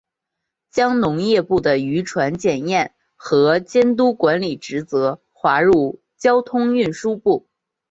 [0.71, 7.45] 将农业部的渔船检验和监督管理职责划入交通运输部。